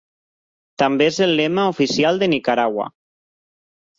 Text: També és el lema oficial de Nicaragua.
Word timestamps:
També 0.83 1.05
és 1.09 1.19
el 1.25 1.33
lema 1.41 1.67
oficial 1.73 2.17
de 2.23 2.31
Nicaragua. 2.35 2.87